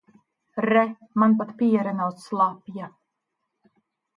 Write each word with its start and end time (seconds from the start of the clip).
Re, 0.69 0.85
man 1.23 1.35
pat 1.41 1.51
piere 1.59 1.93
nav 1.99 2.15
slapja. 2.25 2.91